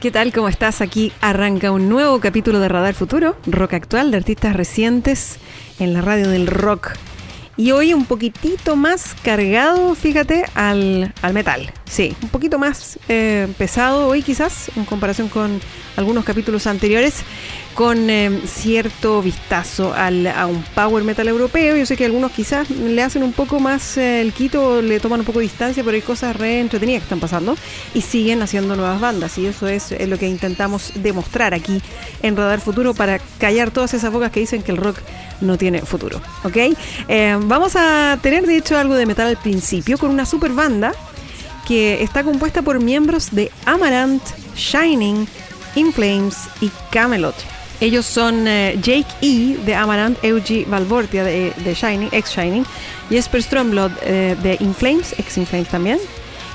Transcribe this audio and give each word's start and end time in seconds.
¿Qué 0.00 0.12
tal? 0.12 0.32
¿Cómo 0.32 0.48
estás? 0.48 0.80
Aquí 0.80 1.10
arranca 1.20 1.72
un 1.72 1.88
nuevo 1.88 2.20
capítulo 2.20 2.60
de 2.60 2.68
Radar 2.68 2.94
Futuro, 2.94 3.36
rock 3.46 3.74
actual 3.74 4.12
de 4.12 4.18
artistas 4.18 4.54
recientes 4.54 5.38
en 5.80 5.92
la 5.92 6.02
radio 6.02 6.28
del 6.28 6.46
rock. 6.46 6.92
Y 7.56 7.72
hoy 7.72 7.92
un 7.94 8.04
poquitito 8.04 8.76
más 8.76 9.16
cargado, 9.24 9.96
fíjate, 9.96 10.44
al, 10.54 11.12
al 11.20 11.34
metal. 11.34 11.72
Sí, 11.84 12.14
un 12.22 12.28
poquito 12.28 12.60
más 12.60 13.00
eh, 13.08 13.48
pesado 13.58 14.06
hoy 14.06 14.22
quizás 14.22 14.70
en 14.76 14.84
comparación 14.84 15.28
con 15.28 15.60
algunos 15.96 16.24
capítulos 16.24 16.68
anteriores 16.68 17.24
con 17.78 18.10
eh, 18.10 18.40
cierto 18.44 19.22
vistazo 19.22 19.94
al, 19.94 20.26
a 20.26 20.46
un 20.46 20.64
power 20.74 21.04
metal 21.04 21.28
europeo. 21.28 21.76
Yo 21.76 21.86
sé 21.86 21.96
que 21.96 22.06
algunos 22.06 22.32
quizás 22.32 22.68
le 22.70 23.00
hacen 23.00 23.22
un 23.22 23.32
poco 23.32 23.60
más 23.60 23.96
eh, 23.96 24.20
el 24.20 24.32
quito, 24.32 24.82
le 24.82 24.98
toman 24.98 25.20
un 25.20 25.24
poco 25.24 25.38
de 25.38 25.44
distancia, 25.44 25.84
pero 25.84 25.94
hay 25.94 26.02
cosas 26.02 26.34
re 26.34 26.58
entretenidas 26.58 27.02
que 27.02 27.04
están 27.04 27.20
pasando 27.20 27.56
y 27.94 28.00
siguen 28.00 28.42
haciendo 28.42 28.74
nuevas 28.74 29.00
bandas. 29.00 29.38
Y 29.38 29.46
eso 29.46 29.68
es, 29.68 29.92
es 29.92 30.08
lo 30.08 30.18
que 30.18 30.26
intentamos 30.26 30.90
demostrar 30.96 31.54
aquí 31.54 31.80
en 32.20 32.36
Radar 32.36 32.60
Futuro 32.60 32.94
para 32.94 33.20
callar 33.38 33.70
todas 33.70 33.94
esas 33.94 34.12
bocas 34.12 34.32
que 34.32 34.40
dicen 34.40 34.64
que 34.64 34.72
el 34.72 34.78
rock 34.78 34.98
no 35.40 35.56
tiene 35.56 35.82
futuro. 35.82 36.20
¿Ok? 36.42 36.56
Eh, 37.06 37.38
vamos 37.42 37.76
a 37.76 38.18
tener 38.20 38.44
de 38.44 38.56
hecho 38.56 38.76
algo 38.76 38.96
de 38.96 39.06
metal 39.06 39.28
al 39.28 39.36
principio 39.36 39.98
con 39.98 40.10
una 40.10 40.26
super 40.26 40.50
banda 40.50 40.94
que 41.68 42.02
está 42.02 42.24
compuesta 42.24 42.60
por 42.62 42.82
miembros 42.82 43.30
de 43.30 43.52
Amaranth, 43.66 44.24
Shining, 44.56 45.28
In 45.76 45.92
Flames 45.92 46.34
y 46.60 46.72
Camelot. 46.90 47.57
Ellos 47.80 48.06
son 48.06 48.48
eh, 48.48 48.76
Jake 48.82 49.06
E. 49.20 49.56
de 49.64 49.74
Amaranth, 49.74 50.18
Eugie 50.24 50.64
Valvortia 50.64 51.22
de, 51.22 51.74
Shining, 51.74 52.08
ex 52.12 52.30
Shining, 52.30 52.64
Jesper 53.08 53.42
Strömblad 53.42 53.92
eh, 54.02 54.36
de 54.42 54.56
In 54.60 54.74
Flames, 54.74 55.14
ex 55.18 55.36
In 55.38 55.46
Flames 55.46 55.68
también, 55.68 55.98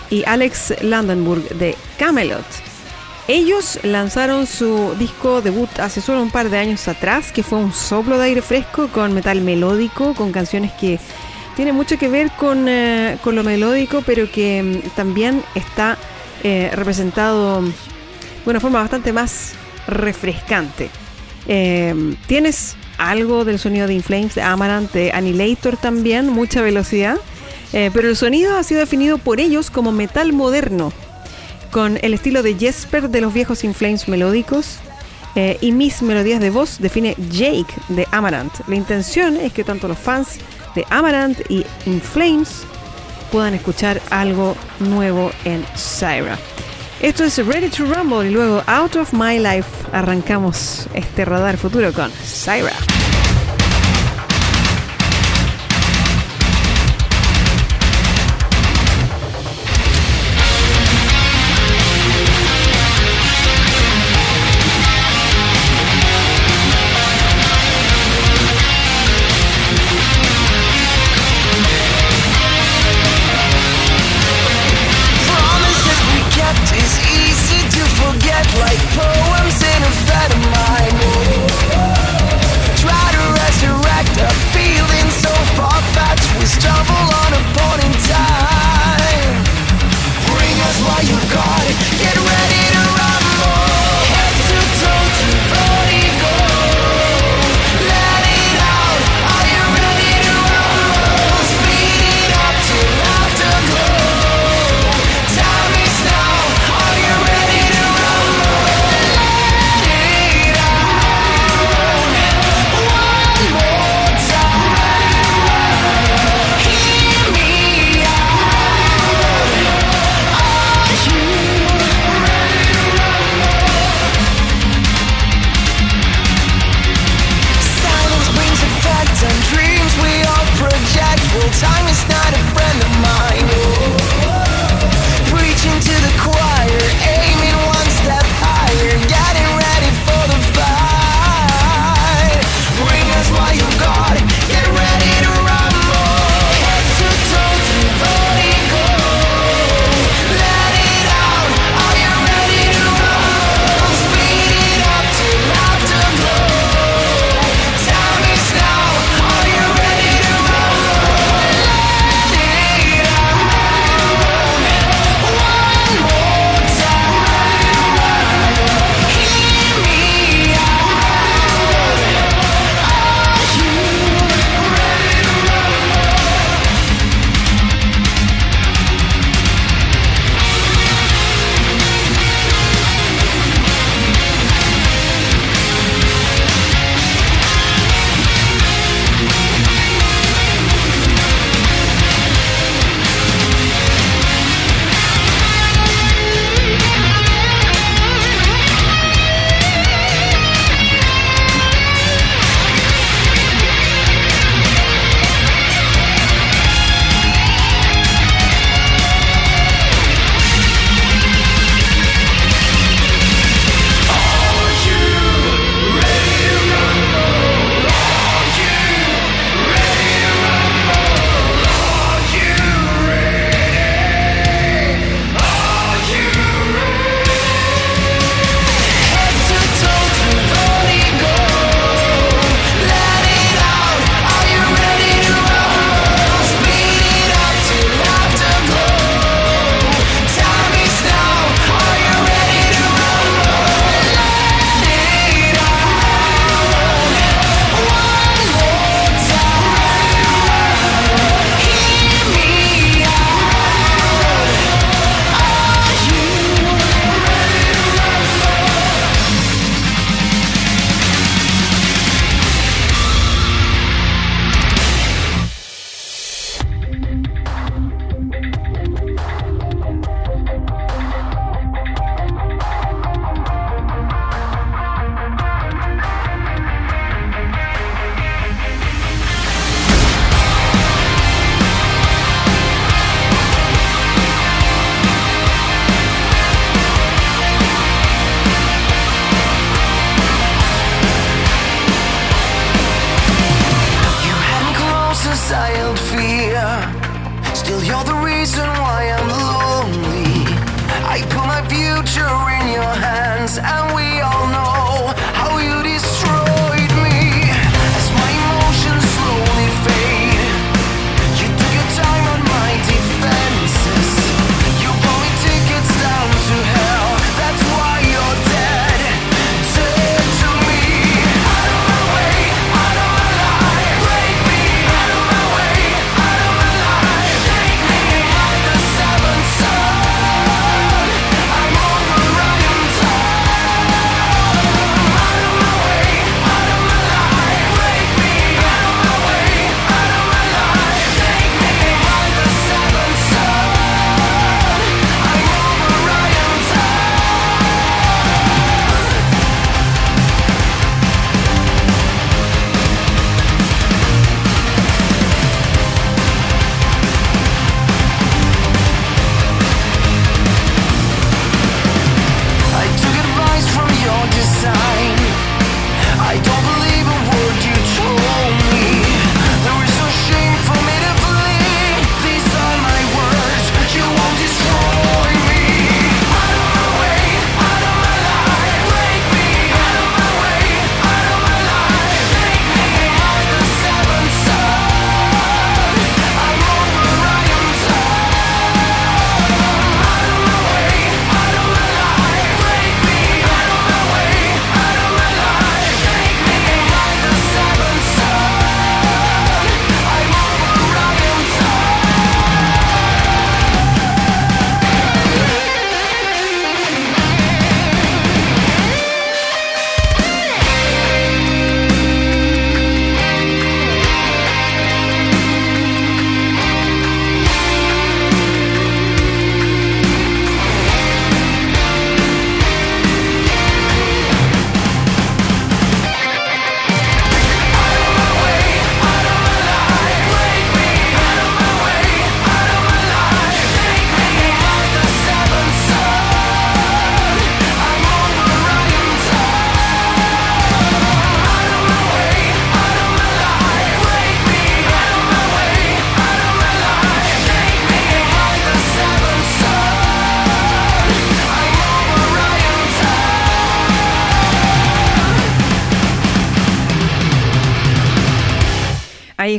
y 0.09 0.23
Alex 0.25 0.73
Landenburg 0.81 1.47
de 1.57 1.75
Camelot. 1.97 2.45
Ellos 3.30 3.80
lanzaron 3.83 4.45
su 4.45 4.95
disco 4.99 5.41
debut 5.41 5.69
hace 5.80 6.02
solo 6.02 6.21
un 6.21 6.30
par 6.30 6.49
de 6.49 6.57
años 6.57 6.89
atrás, 6.89 7.31
que 7.31 7.41
fue 7.41 7.58
un 7.58 7.71
soplo 7.71 8.17
de 8.17 8.25
aire 8.25 8.41
fresco 8.41 8.89
con 8.89 9.13
metal 9.13 9.39
melódico, 9.39 10.13
con 10.13 10.33
canciones 10.33 10.73
que 10.73 10.99
tienen 11.55 11.73
mucho 11.73 11.97
que 11.97 12.09
ver 12.09 12.31
con, 12.31 12.67
eh, 12.67 13.17
con 13.23 13.35
lo 13.35 13.43
melódico, 13.43 14.03
pero 14.05 14.30
que 14.30 14.61
mm, 14.61 14.89
también 14.95 15.41
está 15.55 15.97
eh, 16.43 16.69
representado 16.73 17.61
de 17.61 17.71
una 18.45 18.59
forma 18.59 18.81
bastante 18.81 19.13
más 19.13 19.53
refrescante. 19.87 20.89
Eh, 21.47 22.16
tienes 22.27 22.75
algo 22.97 23.44
del 23.45 23.59
sonido 23.59 23.88
de 23.88 23.94
Inflames, 23.94 24.36
de 24.36 24.41
Amaranth, 24.41 24.91
de 24.94 25.11
Annihilator 25.11 25.77
también, 25.77 26.30
mucha 26.30 26.61
velocidad, 26.61 27.17
eh, 27.73 27.89
pero 27.94 28.09
el 28.09 28.16
sonido 28.16 28.55
ha 28.55 28.63
sido 28.63 28.80
definido 28.80 29.17
por 29.17 29.39
ellos 29.39 29.69
como 29.69 29.91
metal 29.91 30.31
moderno, 30.31 30.94
con 31.71 31.97
el 32.02 32.14
estilo 32.14 32.44
de 32.44 32.55
Jesper 32.55 33.09
de 33.09 33.21
los 33.21 33.33
viejos 33.33 33.64
Inflames 33.64 34.08
melódicos. 34.08 34.80
eh, 35.36 35.58
y 35.61 35.71
mis 35.71 36.03
melodías 36.03 36.39
de 36.39 36.52
voz 36.52 36.77
define 36.80 37.15
Jake 37.31 37.73
de 37.89 38.08
Amaranth. 38.11 38.67
La 38.67 38.75
intención 38.75 39.36
es 39.37 39.52
que 39.52 39.64
tanto 39.64 39.87
los 39.87 39.98
fans 39.98 40.37
de 40.75 40.86
Amaranth 40.92 41.39
y 41.49 41.65
Inflames 41.87 42.61
puedan 43.31 43.55
escuchar 43.55 43.99
algo 44.11 44.55
nuevo 44.80 45.31
en 45.43 45.65
Syra. 45.75 46.37
Esto 47.03 47.25
es 47.25 47.37
Ready 47.45 47.67
to 47.67 47.83
Rumble 47.83 48.30
y 48.30 48.31
luego 48.31 48.64
Out 48.65 48.95
of 48.95 49.11
My 49.11 49.37
Life 49.37 49.67
arrancamos 49.91 50.87
este 50.93 51.25
radar 51.25 51.58
futuro 51.58 51.91
con 51.91 52.09
Syra. 52.23 52.71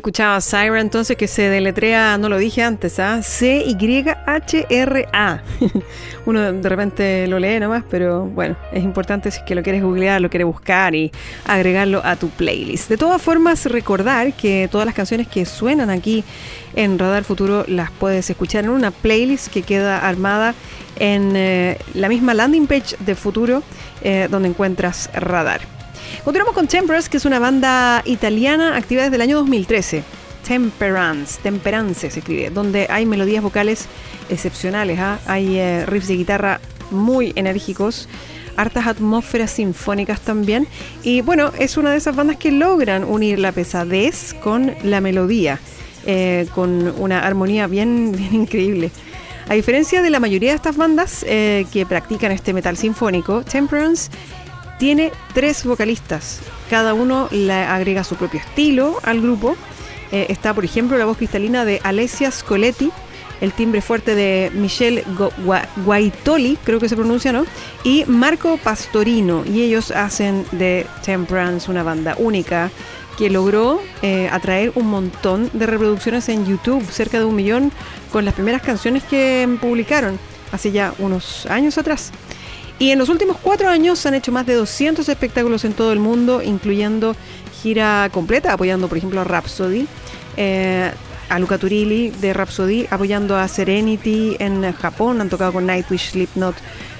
Escuchaba 0.04 0.38
Syra 0.42 0.82
entonces 0.82 1.16
que 1.16 1.26
se 1.26 1.48
deletrea, 1.48 2.18
no 2.18 2.28
lo 2.28 2.36
dije 2.36 2.62
antes, 2.62 2.98
¿ah? 2.98 3.22
C-Y-H-R-A. 3.22 3.82
Uno 6.26 6.52
de 6.52 6.68
repente 6.68 7.26
lo 7.26 7.38
lee 7.38 7.58
nomás, 7.58 7.84
pero 7.88 8.26
bueno, 8.26 8.54
es 8.70 8.84
importante 8.84 9.30
si 9.30 9.38
es 9.38 9.44
que 9.44 9.54
lo 9.54 9.62
quieres 9.62 9.82
googlear, 9.82 10.20
lo 10.20 10.28
quieres 10.28 10.44
buscar 10.44 10.94
y 10.94 11.10
agregarlo 11.46 12.02
a 12.04 12.16
tu 12.16 12.28
playlist. 12.28 12.90
De 12.90 12.98
todas 12.98 13.22
formas, 13.22 13.64
recordar 13.64 14.34
que 14.34 14.68
todas 14.70 14.84
las 14.84 14.94
canciones 14.94 15.26
que 15.26 15.46
suenan 15.46 15.88
aquí 15.88 16.22
en 16.76 16.98
Radar 16.98 17.24
Futuro 17.24 17.64
las 17.66 17.90
puedes 17.90 18.28
escuchar 18.28 18.64
en 18.64 18.70
una 18.72 18.90
playlist 18.90 19.48
que 19.48 19.62
queda 19.62 20.06
armada 20.06 20.54
en 20.96 21.32
eh, 21.34 21.78
la 21.94 22.10
misma 22.10 22.34
landing 22.34 22.66
page 22.66 22.94
de 22.98 23.14
Futuro 23.14 23.62
eh, 24.02 24.28
donde 24.30 24.50
encuentras 24.50 25.08
Radar. 25.14 25.73
Continuamos 26.22 26.54
con 26.54 26.68
Temperance, 26.68 27.10
que 27.10 27.16
es 27.16 27.24
una 27.24 27.38
banda 27.38 28.02
italiana 28.06 28.76
activa 28.76 29.02
desde 29.02 29.16
el 29.16 29.22
año 29.22 29.38
2013. 29.38 30.02
Temperance, 30.46 31.40
Temperance 31.42 32.10
se 32.10 32.18
escribe, 32.18 32.50
donde 32.50 32.86
hay 32.88 33.04
melodías 33.04 33.42
vocales 33.42 33.86
excepcionales, 34.28 34.98
¿ah? 35.00 35.18
hay 35.26 35.58
eh, 35.58 35.84
riffs 35.86 36.08
de 36.08 36.16
guitarra 36.16 36.60
muy 36.90 37.32
enérgicos, 37.34 38.08
hartas 38.56 38.86
atmósferas 38.86 39.50
sinfónicas 39.50 40.20
también. 40.20 40.66
Y 41.02 41.20
bueno, 41.20 41.52
es 41.58 41.76
una 41.76 41.90
de 41.90 41.98
esas 41.98 42.14
bandas 42.14 42.36
que 42.36 42.52
logran 42.52 43.04
unir 43.04 43.38
la 43.38 43.52
pesadez 43.52 44.34
con 44.34 44.74
la 44.82 45.00
melodía, 45.00 45.58
eh, 46.06 46.46
con 46.54 46.94
una 46.98 47.20
armonía 47.20 47.66
bien, 47.66 48.12
bien 48.16 48.34
increíble. 48.34 48.90
A 49.48 49.54
diferencia 49.54 50.00
de 50.00 50.08
la 50.08 50.20
mayoría 50.20 50.50
de 50.50 50.56
estas 50.56 50.76
bandas 50.76 51.24
eh, 51.28 51.66
que 51.70 51.84
practican 51.84 52.32
este 52.32 52.54
metal 52.54 52.78
sinfónico, 52.78 53.42
Temperance 53.42 54.10
tiene 54.78 55.12
tres 55.32 55.64
vocalistas. 55.64 56.40
Cada 56.70 56.94
uno 56.94 57.28
le 57.30 57.52
agrega 57.52 58.04
su 58.04 58.16
propio 58.16 58.40
estilo 58.40 58.98
al 59.02 59.20
grupo. 59.20 59.56
Eh, 60.12 60.26
está, 60.28 60.54
por 60.54 60.64
ejemplo, 60.64 60.96
la 60.98 61.04
voz 61.04 61.16
cristalina 61.16 61.64
de 61.64 61.80
Alessia 61.82 62.30
Scoletti, 62.30 62.90
el 63.40 63.52
timbre 63.52 63.80
fuerte 63.80 64.14
de 64.14 64.50
Michelle 64.54 65.04
Guaitoli, 65.84 66.56
creo 66.64 66.78
que 66.80 66.88
se 66.88 66.96
pronuncia, 66.96 67.32
¿no? 67.32 67.44
Y 67.82 68.04
Marco 68.06 68.56
Pastorino. 68.56 69.44
Y 69.44 69.62
ellos 69.62 69.90
hacen 69.90 70.46
de 70.52 70.86
Temperance 71.04 71.70
una 71.70 71.82
banda 71.82 72.14
única 72.18 72.70
que 73.18 73.30
logró 73.30 73.80
eh, 74.02 74.28
atraer 74.30 74.72
un 74.74 74.88
montón 74.88 75.50
de 75.52 75.66
reproducciones 75.66 76.28
en 76.28 76.46
YouTube, 76.46 76.84
cerca 76.90 77.18
de 77.18 77.24
un 77.24 77.36
millón, 77.36 77.72
con 78.12 78.24
las 78.24 78.34
primeras 78.34 78.62
canciones 78.62 79.04
que 79.04 79.48
publicaron 79.60 80.18
hace 80.52 80.72
ya 80.72 80.94
unos 80.98 81.46
años 81.46 81.78
atrás. 81.78 82.12
Y 82.78 82.90
en 82.90 82.98
los 82.98 83.08
últimos 83.08 83.36
cuatro 83.40 83.68
años 83.68 84.04
han 84.06 84.14
hecho 84.14 84.32
más 84.32 84.46
de 84.46 84.54
200 84.54 85.08
espectáculos 85.08 85.64
en 85.64 85.74
todo 85.74 85.92
el 85.92 86.00
mundo, 86.00 86.42
incluyendo 86.42 87.14
gira 87.62 88.08
completa, 88.12 88.52
apoyando 88.52 88.88
por 88.88 88.98
ejemplo 88.98 89.20
a 89.20 89.24
Rhapsody, 89.24 89.86
eh, 90.36 90.90
a 91.28 91.38
Luca 91.38 91.56
Turilli 91.56 92.10
de 92.10 92.32
Rhapsody, 92.32 92.86
apoyando 92.90 93.36
a 93.36 93.46
Serenity 93.48 94.36
en 94.38 94.72
Japón, 94.72 95.20
han 95.20 95.30
tocado 95.30 95.52
con 95.52 95.66
Nightwish, 95.66 96.10
Slipknot, 96.10 96.56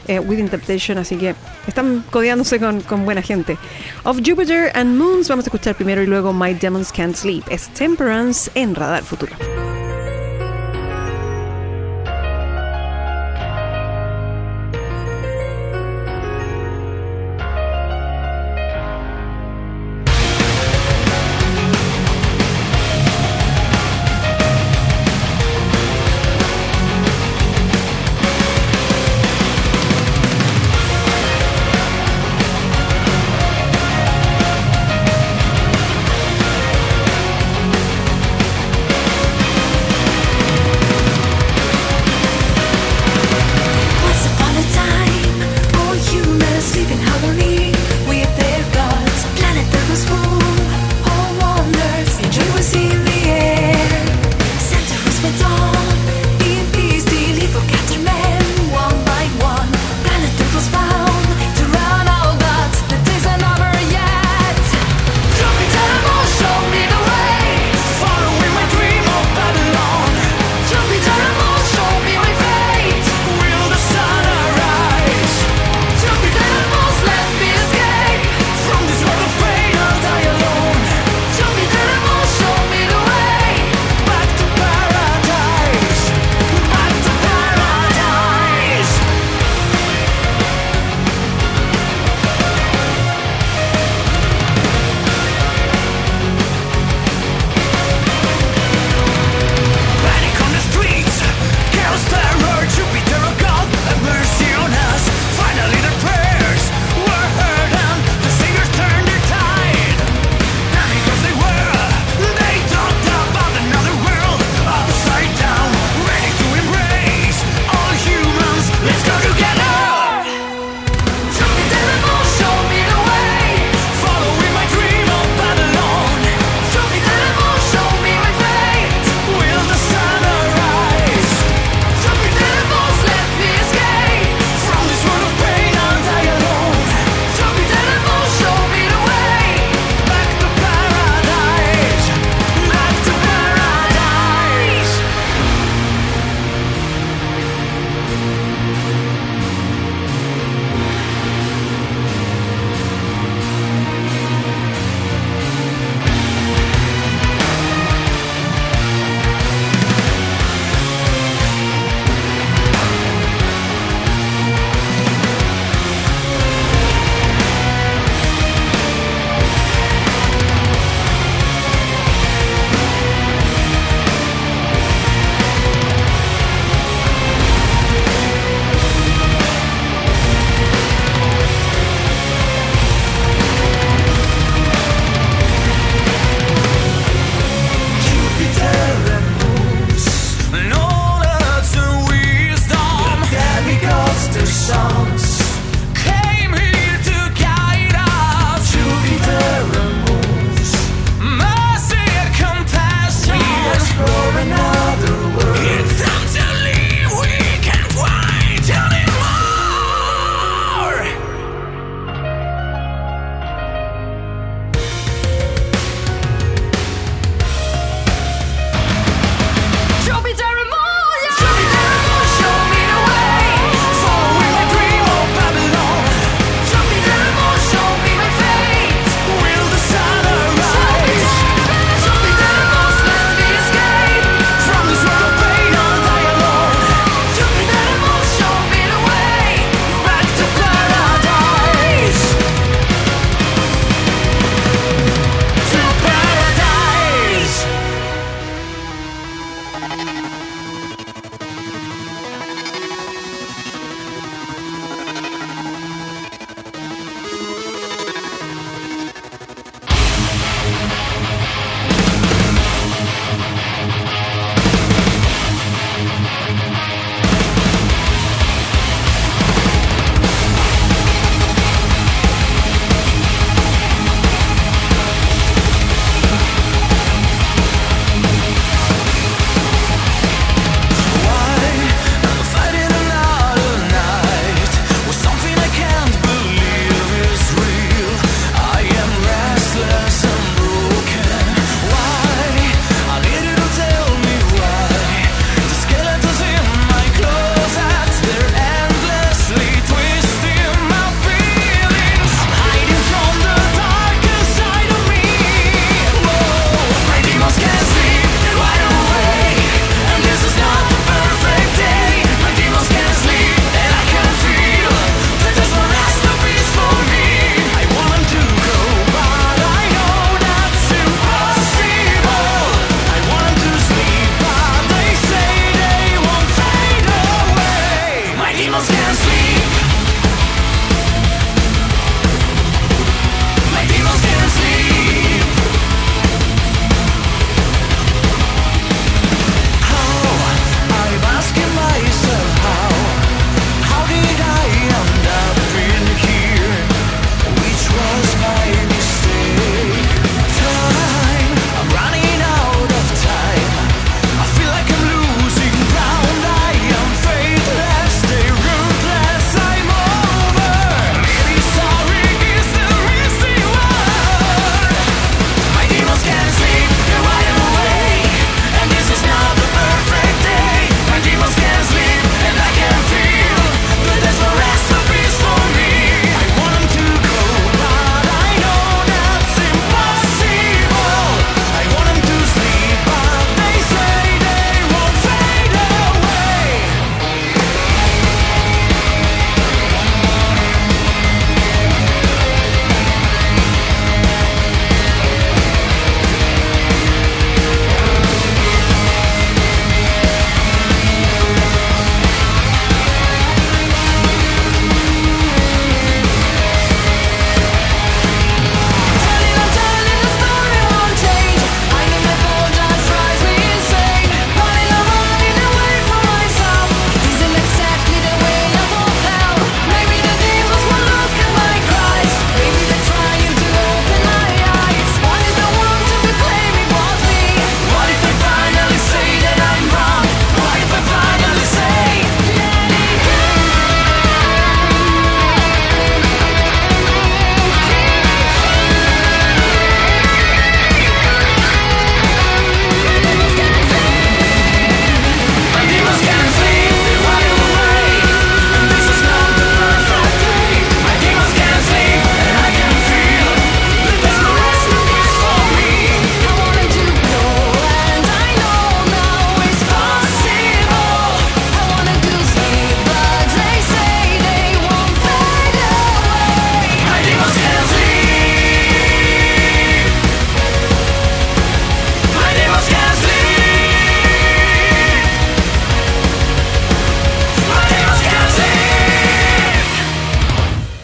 eh, 0.06 0.18
Within 0.18 0.48
Temptation, 0.48 0.98
así 0.98 1.16
que 1.16 1.34
están 1.66 2.04
codeándose 2.10 2.58
con, 2.58 2.80
con 2.82 3.04
buena 3.04 3.22
gente. 3.22 3.58
Of 4.04 4.18
Jupiter 4.24 4.70
and 4.74 4.96
Moons 4.96 5.28
vamos 5.28 5.44
a 5.44 5.48
escuchar 5.48 5.74
primero 5.74 6.02
y 6.02 6.06
luego 6.06 6.32
My 6.32 6.54
Demons 6.54 6.92
Can't 6.92 7.16
Sleep. 7.16 7.44
Es 7.48 7.68
Temperance 7.68 8.50
en 8.54 8.74
Radar 8.74 9.02
Futuro. 9.02 9.32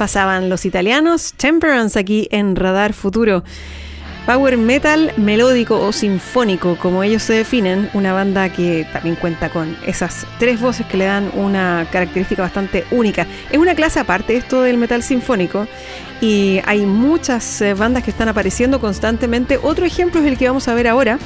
Pasaban 0.00 0.48
los 0.48 0.64
italianos 0.64 1.34
Temperance 1.34 1.98
aquí 1.98 2.26
en 2.30 2.56
Radar 2.56 2.94
Futuro. 2.94 3.44
Power 4.24 4.56
metal 4.56 5.12
melódico 5.18 5.78
o 5.78 5.92
sinfónico, 5.92 6.76
como 6.76 7.02
ellos 7.02 7.22
se 7.22 7.34
definen, 7.34 7.90
una 7.92 8.14
banda 8.14 8.48
que 8.48 8.86
también 8.94 9.16
cuenta 9.16 9.50
con 9.50 9.76
esas 9.86 10.26
tres 10.38 10.58
voces 10.58 10.86
que 10.86 10.96
le 10.96 11.04
dan 11.04 11.30
una 11.34 11.86
característica 11.92 12.40
bastante 12.40 12.86
única. 12.90 13.26
Es 13.50 13.58
una 13.58 13.74
clase 13.74 14.00
aparte 14.00 14.38
esto 14.38 14.62
del 14.62 14.78
metal 14.78 15.02
sinfónico 15.02 15.66
y 16.22 16.62
hay 16.64 16.86
muchas 16.86 17.60
eh, 17.60 17.74
bandas 17.74 18.02
que 18.02 18.10
están 18.10 18.28
apareciendo 18.28 18.80
constantemente. 18.80 19.58
Otro 19.62 19.84
ejemplo 19.84 20.22
es 20.22 20.26
el 20.26 20.38
que 20.38 20.46
vamos 20.46 20.66
a 20.66 20.72
ver 20.72 20.88
ahora, 20.88 21.18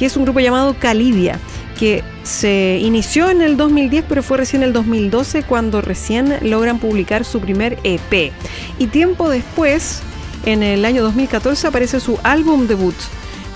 que 0.00 0.06
es 0.06 0.16
un 0.16 0.24
grupo 0.24 0.40
llamado 0.40 0.74
Calidia 0.78 1.38
que 1.78 2.02
se 2.22 2.78
inició 2.82 3.28
en 3.28 3.42
el 3.42 3.58
2010, 3.58 4.06
pero 4.08 4.22
fue 4.22 4.38
recién 4.38 4.62
en 4.62 4.68
el 4.68 4.72
2012 4.72 5.42
cuando 5.42 5.82
recién 5.82 6.38
logran 6.40 6.78
publicar 6.78 7.22
su 7.26 7.38
primer 7.38 7.78
EP. 7.84 8.32
Y 8.78 8.86
tiempo 8.86 9.28
después, 9.28 10.00
en 10.46 10.62
el 10.62 10.86
año 10.86 11.02
2014, 11.02 11.66
aparece 11.66 12.00
su 12.00 12.18
álbum 12.22 12.66
debut. 12.66 12.94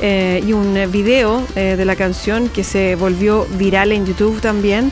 eh, 0.00 0.42
y 0.46 0.52
un 0.52 0.76
video 0.90 1.42
eh, 1.54 1.76
de 1.78 1.84
la 1.86 1.96
canción 1.96 2.48
que 2.50 2.62
se 2.62 2.94
volvió 2.94 3.46
viral 3.56 3.92
en 3.92 4.04
YouTube 4.04 4.40
también. 4.42 4.90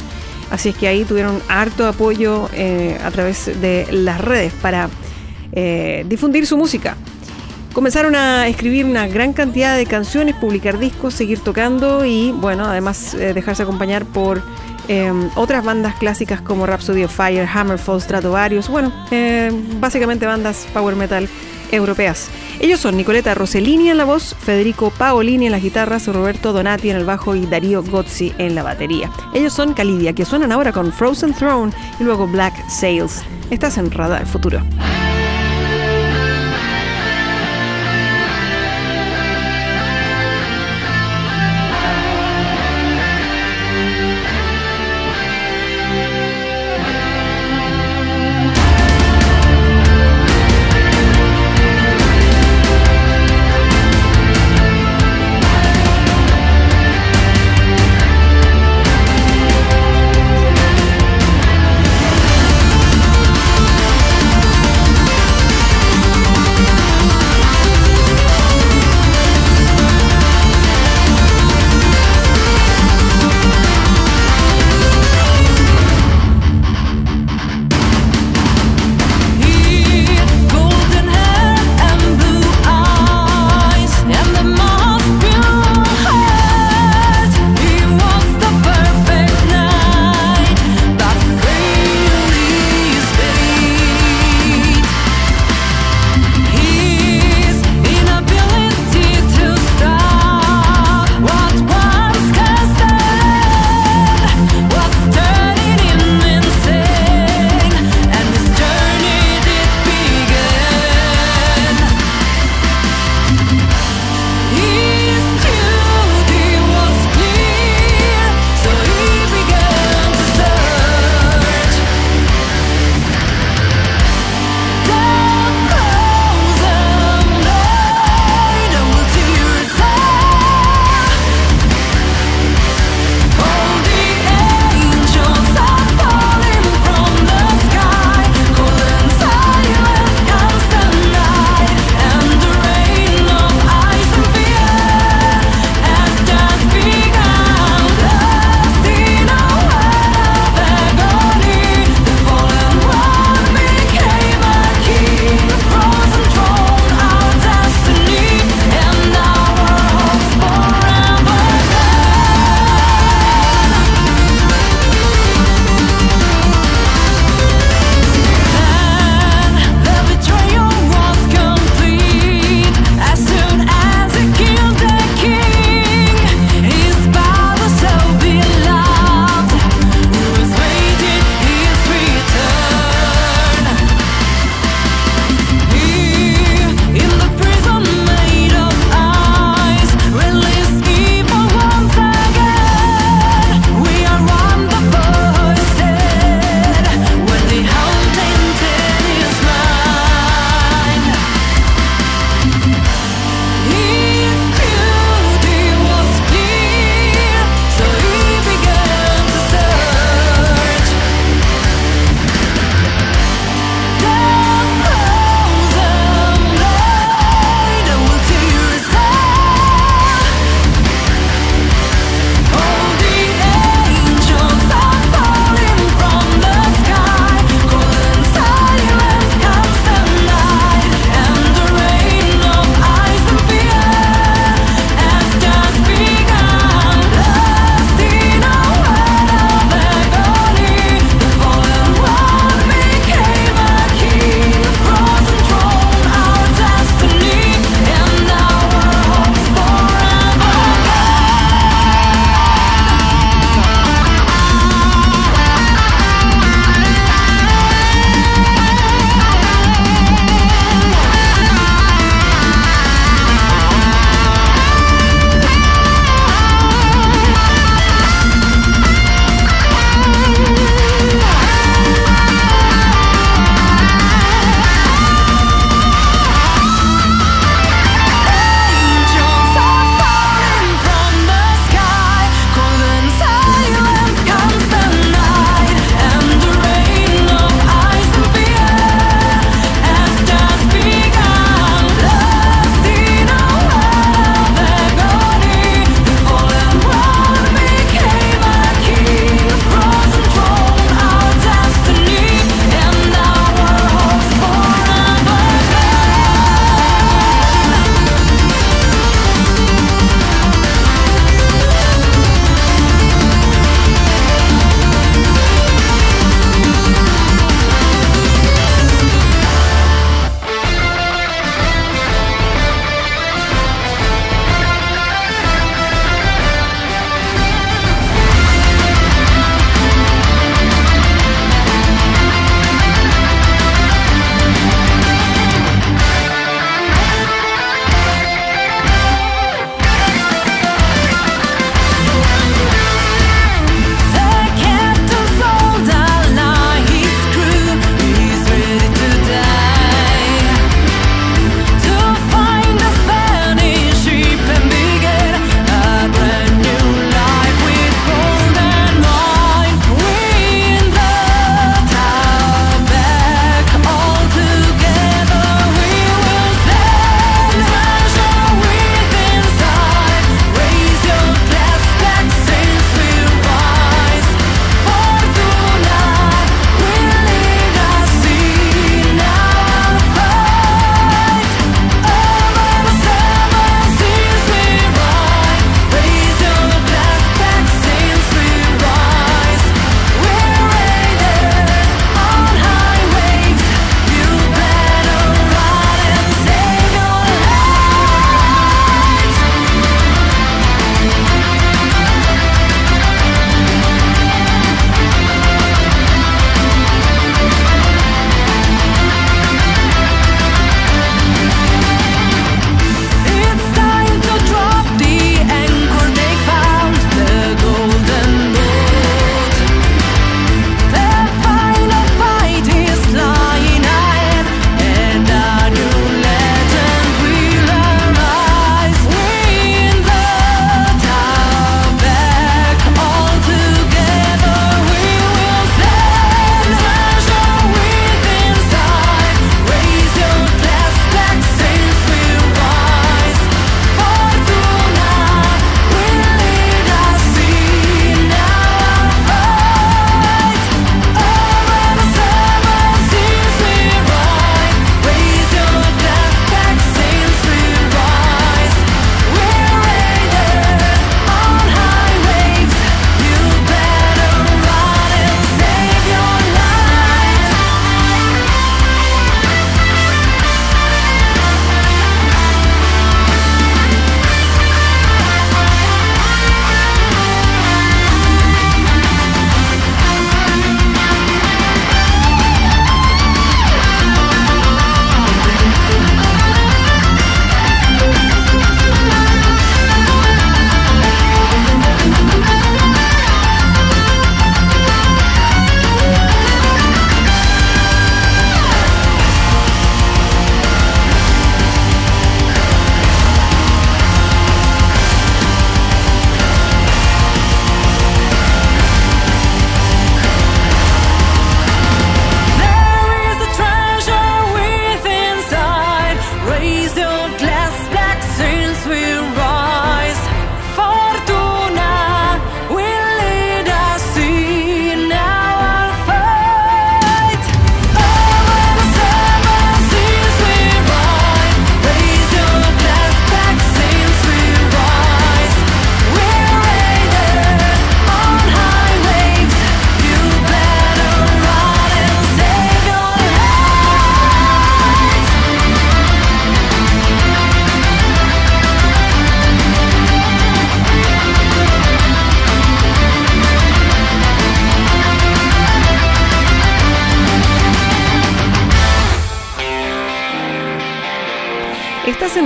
Así 0.50 0.70
es 0.70 0.76
que 0.76 0.88
ahí 0.88 1.04
tuvieron 1.04 1.42
harto 1.48 1.86
apoyo 1.86 2.48
eh, 2.54 2.98
a 3.04 3.10
través 3.10 3.60
de 3.60 3.86
las 3.90 4.20
redes 4.20 4.54
para 4.62 4.88
difundir 6.06 6.46
su 6.46 6.56
música. 6.56 6.96
Comenzaron 7.72 8.14
a 8.14 8.48
escribir 8.48 8.84
una 8.84 9.06
gran 9.06 9.32
cantidad 9.32 9.76
de 9.76 9.86
canciones, 9.86 10.34
publicar 10.36 10.78
discos, 10.78 11.14
seguir 11.14 11.40
tocando 11.40 12.04
y, 12.04 12.30
bueno, 12.32 12.66
además 12.66 13.14
eh, 13.14 13.32
dejarse 13.32 13.62
acompañar 13.62 14.04
por 14.04 14.42
eh, 14.88 15.10
otras 15.36 15.64
bandas 15.64 15.94
clásicas 15.94 16.42
como 16.42 16.66
Rhapsody 16.66 17.04
of 17.04 17.16
Fire, 17.16 17.48
Hammerfall, 17.50 18.02
Stratovarius, 18.02 18.68
bueno, 18.68 18.92
eh, 19.10 19.50
básicamente 19.80 20.26
bandas 20.26 20.66
power 20.74 20.96
metal 20.96 21.28
europeas. 21.70 22.28
Ellos 22.60 22.78
son 22.78 22.96
Nicoleta 22.98 23.34
Rossellini 23.34 23.88
en 23.88 23.96
la 23.96 24.04
voz, 24.04 24.36
Federico 24.38 24.90
Paolini 24.90 25.46
en 25.46 25.52
las 25.52 25.62
guitarras, 25.62 26.06
Roberto 26.08 26.52
Donati 26.52 26.90
en 26.90 26.96
el 26.96 27.06
bajo 27.06 27.34
y 27.34 27.46
Darío 27.46 27.82
Gozzi 27.82 28.34
en 28.36 28.54
la 28.54 28.62
batería. 28.62 29.10
Ellos 29.32 29.54
son 29.54 29.72
Calidia, 29.72 30.12
que 30.12 30.26
suenan 30.26 30.52
ahora 30.52 30.72
con 30.72 30.92
Frozen 30.92 31.32
Throne 31.32 31.72
y 31.98 32.04
luego 32.04 32.26
Black 32.26 32.54
Sails. 32.68 33.22
Estás 33.50 33.78
en 33.78 33.90
Radar 33.90 34.26
Futuro. 34.26 34.62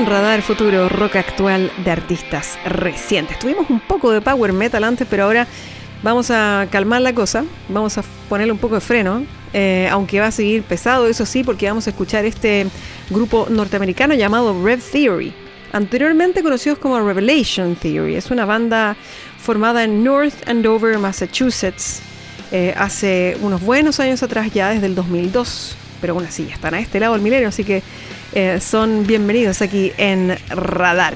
Radar 0.07 0.41
Futuro, 0.41 0.89
rock 0.89 1.17
actual 1.17 1.73
de 1.85 1.91
artistas 1.91 2.57
recientes. 2.65 3.41
Tuvimos 3.41 3.69
un 3.69 3.81
poco 3.81 4.13
de 4.13 4.21
power 4.21 4.53
metal 4.53 4.85
antes, 4.85 5.05
pero 5.11 5.25
ahora 5.25 5.49
vamos 6.05 6.31
a 6.31 6.69
calmar 6.71 7.03
la 7.03 7.13
cosa. 7.13 7.45
Vamos 7.69 7.99
a 7.99 8.05
ponerle 8.29 8.53
un 8.53 8.59
poco 8.59 8.77
de 8.77 8.81
freno, 8.81 9.25
eh, 9.53 9.89
aunque 9.91 10.21
va 10.21 10.29
a 10.29 10.31
seguir 10.31 10.63
pesado, 10.63 11.09
eso 11.09 11.27
sí, 11.27 11.43
porque 11.43 11.67
vamos 11.67 11.89
a 11.89 11.91
escuchar 11.91 12.25
este 12.25 12.69
grupo 13.11 13.49
norteamericano 13.51 14.15
llamado 14.15 14.55
Rev 14.65 14.81
Theory. 14.81 15.35
Anteriormente 15.73 16.45
conocidos 16.45 16.79
como 16.79 17.01
Revelation 17.01 17.75
Theory. 17.75 18.15
Es 18.15 18.31
una 18.31 18.45
banda 18.45 18.97
formada 19.39 19.83
en 19.83 20.05
North 20.05 20.49
Andover, 20.49 20.99
Massachusetts, 20.99 22.01
eh, 22.53 22.73
hace 22.77 23.37
unos 23.43 23.61
buenos 23.61 23.99
años 23.99 24.23
atrás, 24.23 24.53
ya 24.55 24.71
desde 24.71 24.87
el 24.87 24.95
2002. 24.95 25.77
Pero 26.01 26.13
aún 26.13 26.25
así, 26.25 26.49
están 26.53 26.75
a 26.75 26.79
este 26.79 27.01
lado 27.01 27.15
del 27.15 27.23
milenio, 27.23 27.49
así 27.49 27.65
que 27.65 27.83
eh, 28.37 28.61
son 28.61 29.07
bienvenidos 29.07 29.63
aquí 29.63 29.93
en 29.97 30.37
Radar. 30.51 31.15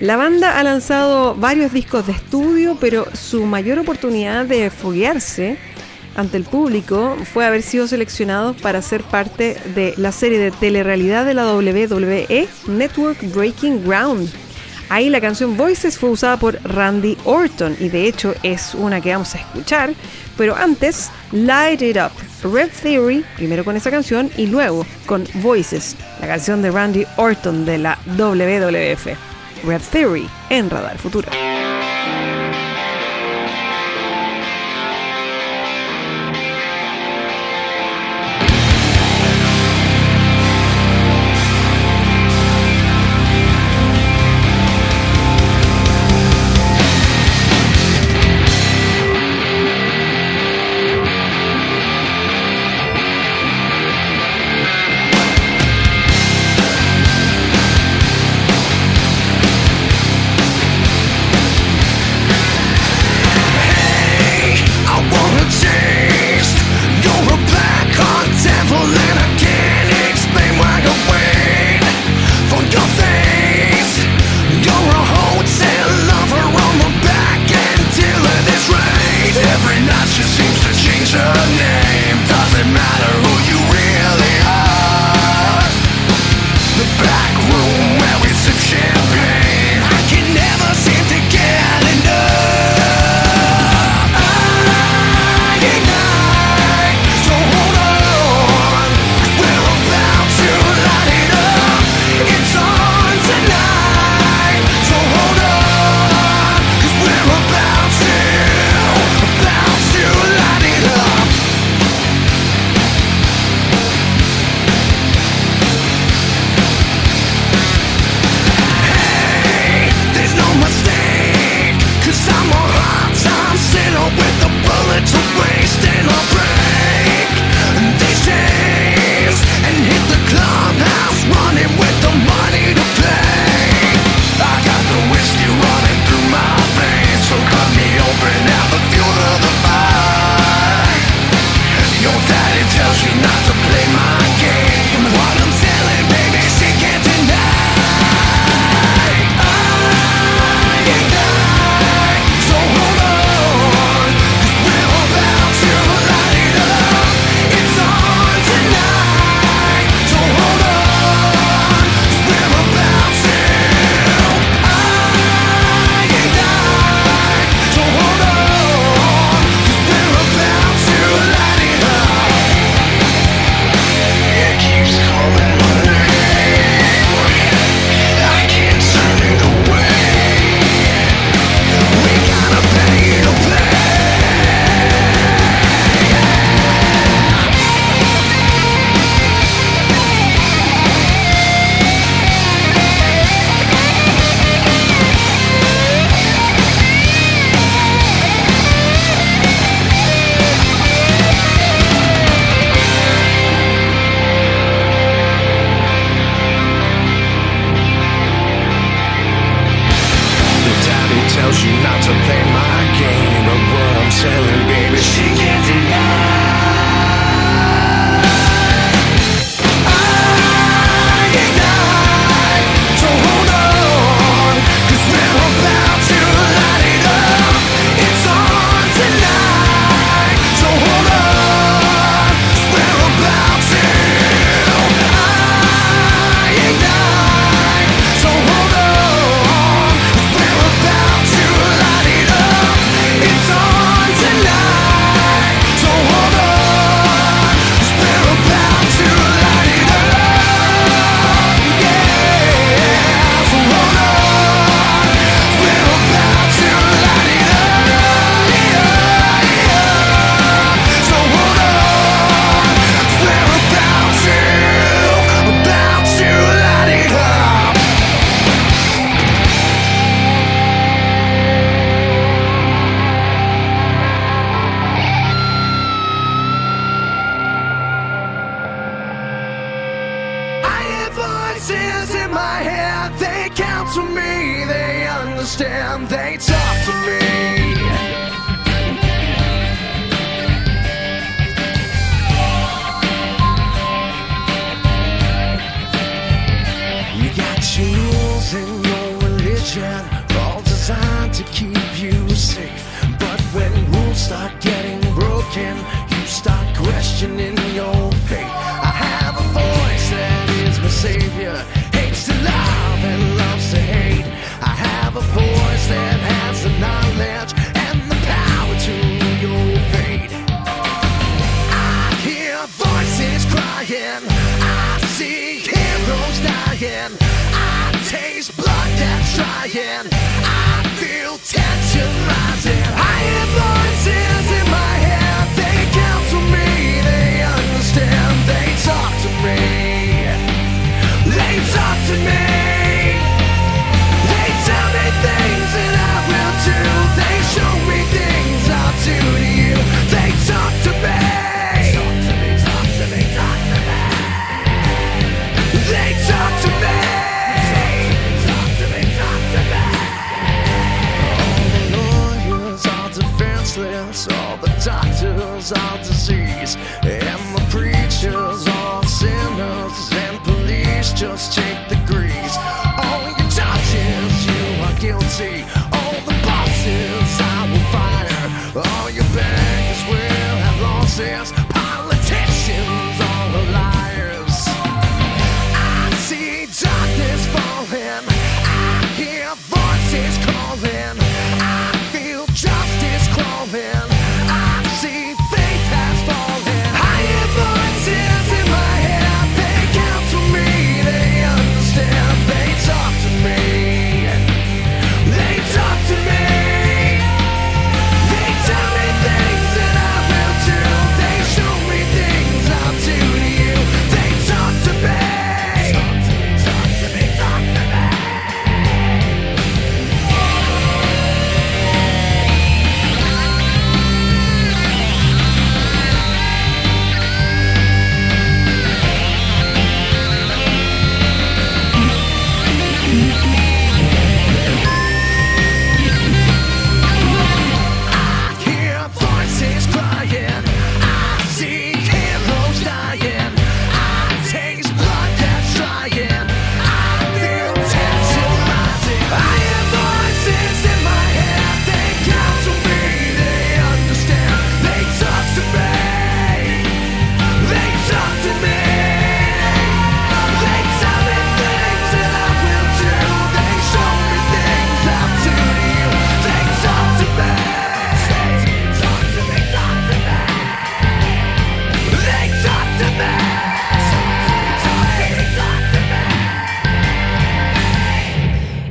La 0.00 0.16
banda 0.16 0.58
ha 0.58 0.64
lanzado 0.64 1.36
varios 1.36 1.72
discos 1.72 2.08
de 2.08 2.12
estudio, 2.12 2.76
pero 2.80 3.06
su 3.14 3.46
mayor 3.46 3.78
oportunidad 3.78 4.46
de 4.46 4.68
foguearse 4.70 5.58
ante 6.16 6.38
el 6.38 6.42
público 6.42 7.16
fue 7.32 7.46
haber 7.46 7.62
sido 7.62 7.86
seleccionados 7.86 8.56
para 8.56 8.82
ser 8.82 9.04
parte 9.04 9.58
de 9.76 9.94
la 9.96 10.10
serie 10.10 10.40
de 10.40 10.50
telerrealidad 10.50 11.24
de 11.24 11.34
la 11.34 11.54
WWE 11.54 12.48
Network 12.66 13.32
Breaking 13.32 13.86
Ground. 13.86 14.28
Ahí 14.88 15.08
la 15.08 15.20
canción 15.20 15.56
Voices 15.56 15.98
fue 15.98 16.10
usada 16.10 16.36
por 16.36 16.60
Randy 16.64 17.16
Orton 17.24 17.76
y 17.78 17.90
de 17.90 18.08
hecho 18.08 18.34
es 18.42 18.74
una 18.74 19.00
que 19.00 19.12
vamos 19.12 19.36
a 19.36 19.38
escuchar, 19.38 19.94
pero 20.40 20.56
antes 20.56 21.10
Light 21.32 21.82
It 21.82 21.98
Up, 21.98 22.12
Red 22.50 22.70
Theory, 22.82 23.22
primero 23.36 23.62
con 23.62 23.76
esa 23.76 23.90
canción 23.90 24.30
y 24.38 24.46
luego 24.46 24.86
con 25.04 25.26
Voices, 25.34 25.94
la 26.18 26.28
canción 26.28 26.62
de 26.62 26.70
Randy 26.70 27.04
Orton 27.18 27.66
de 27.66 27.76
la 27.76 27.98
WWF. 28.06 29.08
Red 29.66 29.82
Theory 29.92 30.26
en 30.48 30.70
Radar 30.70 30.96
Futuro. 30.96 31.28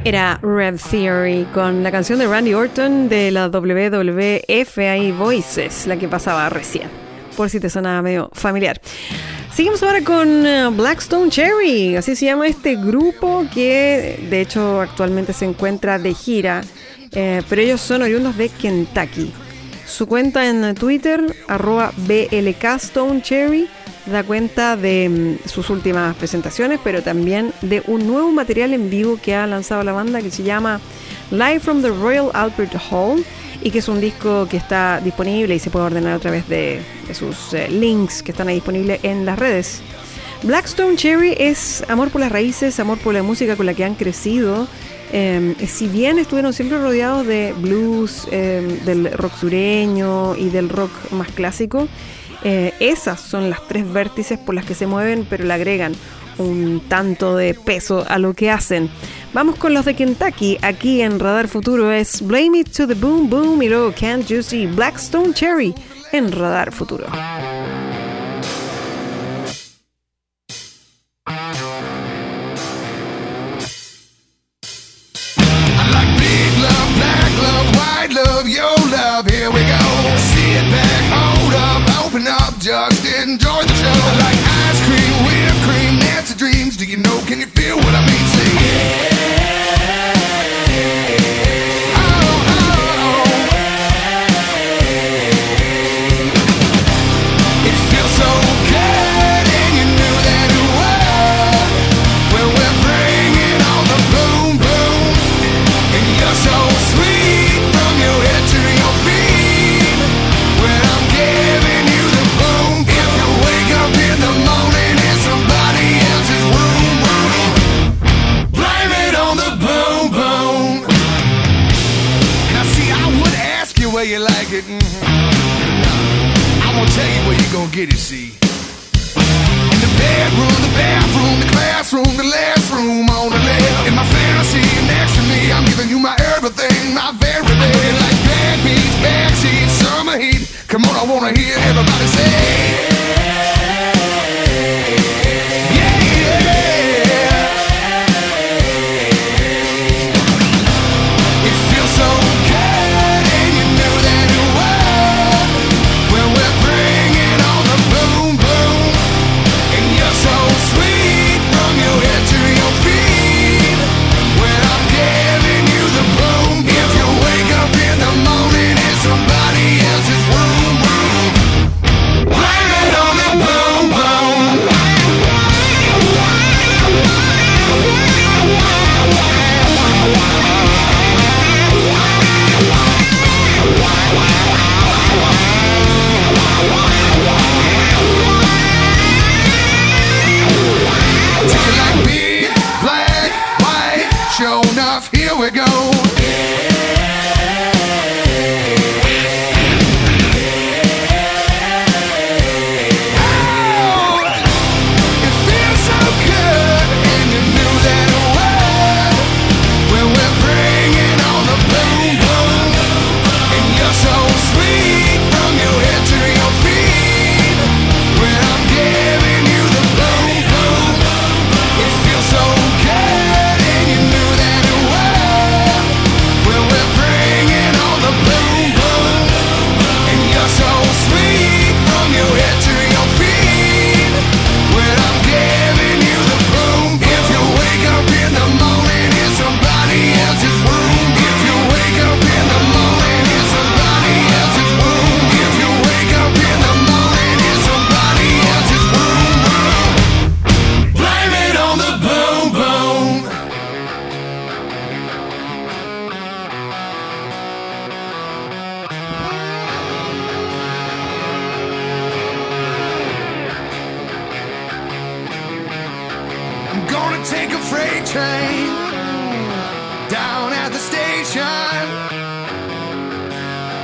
Era 0.10 0.40
Rev 0.42 0.80
Theory 0.90 1.46
con 1.54 1.84
la 1.84 1.92
canción 1.92 2.18
de 2.18 2.26
Randy 2.26 2.56
Orton 2.56 3.10
de 3.10 3.30
la 3.30 3.48
WWF 3.48 4.78
ahí 4.80 5.12
Voices, 5.12 5.86
la 5.86 5.98
que 5.98 6.08
pasaba 6.08 6.50
recién, 6.50 6.90
por 7.38 7.48
si 7.52 7.60
te 7.60 7.70
sonaba 7.70 8.02
medio 8.02 8.32
familiar. 8.34 8.82
Seguimos 9.54 9.84
ahora 9.84 10.04
con 10.04 10.48
eh, 10.48 10.68
Blackstone 10.72 11.30
Cherry, 11.30 11.96
así 11.96 12.16
se 12.16 12.26
llama 12.26 12.48
este 12.48 12.76
grupo 12.76 13.46
que 13.54 14.26
de 14.32 14.42
hecho 14.42 14.82
actualmente 14.82 15.32
se 15.32 15.46
encuentra 15.46 16.00
de 16.00 16.16
gira, 16.16 16.64
eh, 17.12 17.44
pero 17.48 17.62
ellos 17.62 17.80
son 17.80 18.02
oriundos 18.02 18.36
de 18.36 18.50
Kentucky. 18.50 19.32
Su 19.86 20.08
cuenta 20.08 20.50
en 20.50 20.74
Twitter, 20.74 21.24
arroba 21.48 21.94
BLKStoneCherry, 21.98 23.68
da 24.06 24.24
cuenta 24.24 24.76
de 24.76 25.38
mm, 25.44 25.48
sus 25.48 25.70
últimas 25.70 26.16
presentaciones, 26.16 26.80
pero 26.84 27.02
también 27.02 27.54
de 27.62 27.84
un 27.88 28.08
nuevo 28.08 28.32
material 28.32 28.74
en 28.74 28.90
vivo 28.90 29.20
que 29.22 29.36
ha 29.36 29.46
lanzado 29.48 29.84
la 29.84 29.92
banda 29.92 30.22
que 30.22 30.32
se 30.32 30.44
llama 30.44 30.80
Live 31.32 31.60
from 31.60 31.82
the 31.82 31.90
Royal 31.90 32.30
Albert 32.34 32.76
Hall 32.90 33.24
y 33.62 33.72
que 33.72 33.80
es 33.80 33.88
un 33.88 34.00
disco 34.00 34.48
que 34.50 34.58
está 34.58 35.02
disponible 35.04 35.56
y 35.56 35.60
se 35.60 35.70
puede 35.70 35.86
ordenar 35.86 36.14
a 36.14 36.20
través 36.20 36.48
de, 36.48 36.82
sus 37.14 37.54
eh, 37.54 37.68
links 37.70 38.24
que 38.24 38.32
están 38.32 38.48
ahí 38.48 38.56
disponibles 38.56 39.00
en 39.04 39.26
las 39.26 39.38
redes. 39.38 39.82
Blackstone 40.44 40.96
Cherry 40.96 41.36
es 41.38 41.84
amor 41.90 42.10
por 42.10 42.22
las 42.22 42.32
raíces, 42.32 42.80
amor 42.80 42.98
por 43.00 43.14
la 43.14 43.24
música 43.24 43.58
con 43.58 43.66
la 43.66 43.74
que 43.74 43.84
han 43.84 43.96
crecido. 43.96 44.68
Eh, 45.12 45.56
si 45.68 45.88
bien 45.88 46.20
estuvieron 46.20 46.54
siempre 46.54 46.78
rodeados 46.78 47.26
de 47.26 47.54
blues, 47.58 48.28
eh, 48.32 48.80
del 48.86 49.12
rock 49.12 49.36
sureño 49.38 50.36
y 50.36 50.50
del 50.50 50.70
rock 50.70 50.92
más 51.12 51.30
clásico, 51.30 51.88
eh, 52.44 52.74
esas 52.80 53.20
son 53.20 53.50
las 53.50 53.68
tres 53.68 53.92
vértices 53.92 54.38
por 54.38 54.56
las 54.56 54.66
que 54.66 54.76
se 54.76 54.88
mueven, 54.88 55.26
pero 55.30 55.44
le 55.44 55.54
agregan 55.54 55.94
un 56.38 56.82
tanto 56.88 57.36
de 57.36 57.54
peso 57.54 58.06
a 58.08 58.18
lo 58.18 58.34
que 58.34 58.50
hacen. 58.50 58.90
Vamos 59.34 59.58
con 59.58 59.74
los 59.74 59.86
de 59.86 59.96
Kentucky. 59.96 60.58
Aquí 60.62 61.02
en 61.02 61.20
Radar 61.20 61.48
Futuro 61.48 61.92
es 61.92 62.22
Blame 62.22 62.60
It 62.60 62.72
to 62.76 62.88
the 62.88 62.96
Boom 62.96 63.30
Boom 63.30 63.62
y 63.62 63.70
luego 63.70 63.94
Can't 63.94 64.26
You 64.28 64.42
See 64.42 64.66
Blackstone 64.68 65.34
Cherry 65.34 65.74
en 66.12 66.32
Radar 66.32 66.72
Futuro. 66.72 67.06
Enjoy 83.34 83.62
the 83.62 83.76
show. 83.78 83.94
I 83.94 84.14
like 84.26 84.40
ice 84.66 84.82
cream, 84.90 85.14
whipped 85.26 85.62
cream, 85.66 86.00
Nancy 86.00 86.36
dreams. 86.36 86.78
Do 86.78 86.86
you 86.86 86.98
know? 86.98 87.18
Can 87.28 87.40
you 87.40 87.48
feel 87.48 87.78
what 87.78 87.94
I 87.94 88.09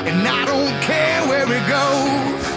and 0.07 0.27
I 0.27 0.45
don't 0.45 0.81
care 0.81 1.27
where 1.27 1.51
it 1.51 1.67
goes. 1.67 2.54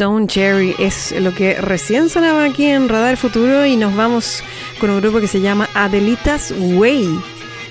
Blackstone 0.00 0.26
Cherry 0.28 0.74
es 0.78 1.12
lo 1.20 1.34
que 1.34 1.60
recién 1.60 2.08
sonaba 2.08 2.44
aquí 2.44 2.64
en 2.64 2.88
Radar 2.88 3.18
Futuro 3.18 3.66
y 3.66 3.76
nos 3.76 3.94
vamos 3.94 4.42
con 4.80 4.88
un 4.88 4.98
grupo 5.02 5.20
que 5.20 5.26
se 5.26 5.42
llama 5.42 5.68
Adelitas 5.74 6.54
Way, 6.56 7.04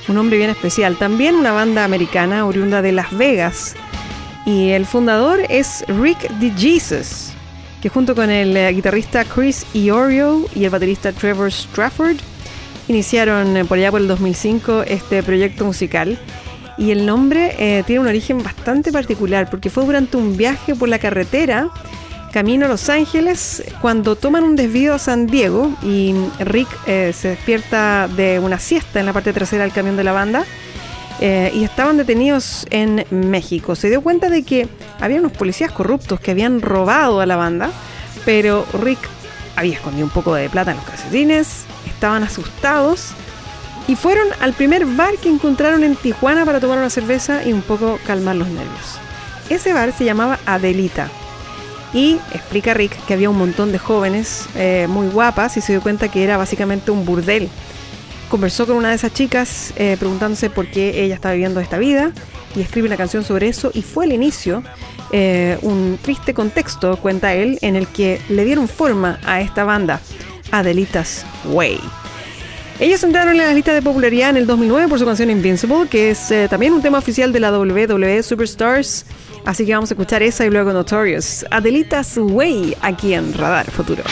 un 0.07 0.13
nombre 0.13 0.37
bien 0.37 0.51
especial. 0.51 0.95
También 0.95 1.33
una 1.33 1.53
banda 1.53 1.83
americana 1.83 2.45
oriunda 2.45 2.83
de 2.83 2.91
Las 2.91 3.17
Vegas 3.17 3.73
y 4.45 4.69
el 4.69 4.85
fundador 4.85 5.39
es 5.49 5.83
Rick 5.87 6.29
DeJesus, 6.33 7.31
que 7.81 7.89
junto 7.89 8.13
con 8.13 8.29
el 8.29 8.55
eh, 8.55 8.71
guitarrista 8.73 9.25
Chris 9.25 9.65
Iorio 9.73 10.45
y 10.53 10.65
el 10.65 10.69
baterista 10.69 11.11
Trevor 11.11 11.51
Strafford 11.51 12.17
iniciaron 12.87 13.57
eh, 13.57 13.65
por 13.65 13.79
allá 13.79 13.89
por 13.89 14.01
el 14.01 14.07
2005 14.07 14.83
este 14.83 15.23
proyecto 15.23 15.65
musical. 15.65 16.19
Y 16.77 16.91
el 16.91 17.07
nombre 17.07 17.55
eh, 17.57 17.83
tiene 17.87 18.01
un 18.01 18.07
origen 18.07 18.43
bastante 18.43 18.91
particular 18.91 19.49
porque 19.49 19.71
fue 19.71 19.83
durante 19.83 20.15
un 20.15 20.37
viaje 20.37 20.75
por 20.75 20.87
la 20.89 20.99
carretera 20.99 21.71
camino 22.31 22.65
a 22.65 22.69
Los 22.69 22.89
Ángeles 22.89 23.63
cuando 23.81 24.15
toman 24.15 24.43
un 24.43 24.55
desvío 24.55 24.93
a 24.93 24.99
San 24.99 25.27
Diego 25.27 25.71
y 25.83 26.13
Rick 26.39 26.67
eh, 26.87 27.13
se 27.13 27.29
despierta 27.29 28.07
de 28.07 28.39
una 28.39 28.59
siesta 28.59 28.99
en 28.99 29.05
la 29.05 29.13
parte 29.13 29.33
trasera 29.33 29.63
del 29.63 29.73
camión 29.73 29.97
de 29.97 30.03
la 30.03 30.11
banda 30.11 30.45
eh, 31.21 31.51
y 31.53 31.63
estaban 31.63 31.97
detenidos 31.97 32.65
en 32.69 33.05
México. 33.09 33.75
Se 33.75 33.89
dio 33.89 34.01
cuenta 34.01 34.29
de 34.29 34.43
que 34.43 34.69
había 35.01 35.19
unos 35.19 35.33
policías 35.33 35.71
corruptos 35.71 36.19
que 36.19 36.31
habían 36.31 36.61
robado 36.61 37.19
a 37.19 37.25
la 37.25 37.35
banda, 37.35 37.71
pero 38.25 38.65
Rick 38.81 38.99
había 39.55 39.73
escondido 39.73 40.05
un 40.05 40.11
poco 40.11 40.33
de 40.35 40.49
plata 40.49 40.71
en 40.71 40.77
los 40.77 40.85
calcetines, 40.85 41.65
estaban 41.85 42.23
asustados 42.23 43.09
y 43.87 43.95
fueron 43.95 44.27
al 44.39 44.53
primer 44.53 44.85
bar 44.85 45.15
que 45.21 45.29
encontraron 45.29 45.83
en 45.83 45.95
Tijuana 45.95 46.45
para 46.45 46.59
tomar 46.59 46.77
una 46.77 46.89
cerveza 46.89 47.43
y 47.43 47.51
un 47.51 47.63
poco 47.63 47.99
calmar 48.05 48.35
los 48.35 48.47
nervios. 48.47 48.99
Ese 49.49 49.73
bar 49.73 49.91
se 49.91 50.05
llamaba 50.05 50.39
Adelita. 50.45 51.09
Y 51.93 52.19
explica 52.33 52.73
Rick 52.73 52.95
que 53.05 53.13
había 53.13 53.29
un 53.29 53.37
montón 53.37 53.71
de 53.71 53.79
jóvenes 53.79 54.47
eh, 54.55 54.85
muy 54.89 55.07
guapas 55.07 55.57
y 55.57 55.61
se 55.61 55.73
dio 55.73 55.81
cuenta 55.81 56.09
que 56.09 56.23
era 56.23 56.37
básicamente 56.37 56.91
un 56.91 57.03
burdel. 57.03 57.49
Conversó 58.29 58.67
con 58.67 58.75
una 58.75 58.89
de 58.89 58.95
esas 58.95 59.11
chicas 59.11 59.73
eh, 59.75 59.97
preguntándose 59.99 60.51
por 60.51 60.67
qué 60.67 61.03
ella 61.03 61.15
estaba 61.15 61.33
viviendo 61.33 61.59
esta 61.59 61.79
vida 61.79 62.11
y 62.55 62.61
escribe 62.61 62.87
una 62.87 62.97
canción 62.97 63.23
sobre 63.23 63.47
eso 63.47 63.71
y 63.73 63.81
fue 63.81 64.05
el 64.05 64.13
inicio, 64.13 64.61
eh, 65.11 65.57
un 65.63 65.97
triste 65.99 66.35
contexto, 66.35 66.97
cuenta 66.97 67.33
él, 67.33 67.57
en 67.61 67.75
el 67.75 67.87
que 67.87 68.21
le 68.29 68.45
dieron 68.45 68.67
forma 68.67 69.19
a 69.25 69.41
esta 69.41 69.63
banda, 69.63 69.99
Adelitas 70.51 71.25
Way. 71.45 71.79
Ellos 72.79 73.03
entraron 73.03 73.31
en 73.31 73.39
la 73.39 73.53
lista 73.53 73.73
de 73.73 73.81
popularidad 73.81 74.29
en 74.29 74.37
el 74.37 74.45
2009 74.45 74.87
por 74.87 74.99
su 74.99 75.05
canción 75.05 75.31
Invincible, 75.31 75.87
que 75.89 76.11
es 76.11 76.31
también 76.49 76.71
un 76.71 76.81
tema 76.81 76.99
oficial 76.99 77.33
de 77.33 77.39
la 77.39 77.51
WWE 77.51 78.23
Superstars. 78.23 79.05
Así 79.45 79.65
que 79.65 79.73
vamos 79.73 79.91
a 79.91 79.93
escuchar 79.93 80.23
esa 80.23 80.45
y 80.45 80.49
luego 80.49 80.73
Notorious. 80.73 81.45
Adelitas 81.51 82.17
Way 82.17 82.77
aquí 82.81 83.13
en 83.13 83.33
Radar 83.33 83.69
Futuro. 83.71 84.03